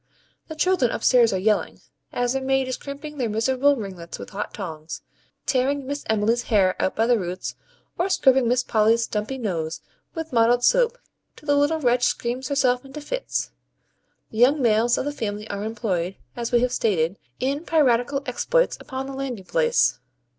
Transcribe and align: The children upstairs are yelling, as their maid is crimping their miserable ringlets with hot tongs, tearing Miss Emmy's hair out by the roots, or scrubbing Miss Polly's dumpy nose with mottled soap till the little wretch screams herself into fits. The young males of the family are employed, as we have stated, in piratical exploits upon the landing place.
The 0.47 0.55
children 0.55 0.89
upstairs 0.89 1.31
are 1.31 1.37
yelling, 1.37 1.79
as 2.11 2.33
their 2.33 2.41
maid 2.41 2.67
is 2.67 2.75
crimping 2.75 3.19
their 3.19 3.29
miserable 3.29 3.75
ringlets 3.75 4.17
with 4.17 4.31
hot 4.31 4.51
tongs, 4.51 5.03
tearing 5.45 5.85
Miss 5.85 6.05
Emmy's 6.09 6.41
hair 6.41 6.75
out 6.81 6.95
by 6.95 7.05
the 7.05 7.19
roots, 7.19 7.53
or 7.99 8.09
scrubbing 8.09 8.47
Miss 8.47 8.63
Polly's 8.63 9.05
dumpy 9.05 9.37
nose 9.37 9.79
with 10.15 10.33
mottled 10.33 10.63
soap 10.63 10.97
till 11.35 11.45
the 11.45 11.55
little 11.55 11.79
wretch 11.79 12.01
screams 12.05 12.47
herself 12.47 12.83
into 12.83 12.99
fits. 12.99 13.51
The 14.31 14.39
young 14.39 14.59
males 14.59 14.97
of 14.97 15.05
the 15.05 15.11
family 15.11 15.47
are 15.51 15.63
employed, 15.63 16.15
as 16.35 16.51
we 16.51 16.61
have 16.61 16.71
stated, 16.71 17.19
in 17.39 17.63
piratical 17.63 18.23
exploits 18.25 18.77
upon 18.81 19.05
the 19.05 19.13
landing 19.13 19.45
place. 19.45 19.99